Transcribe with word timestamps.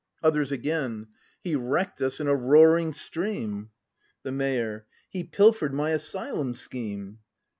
Others 0.23 0.51
Again. 0.51 1.09
He 1.43 1.55
wreck'd 1.55 2.01
us 2.01 2.19
in 2.19 2.27
a 2.27 2.35
roaring 2.35 2.91
stream 2.91 3.69
I 3.71 3.75
The 4.23 4.31
Mayor. 4.31 4.87
He 5.07 5.23
pilfer'd 5.23 5.75
my 5.75 5.91
Asylum 5.91 6.55
scheme! 6.55 7.19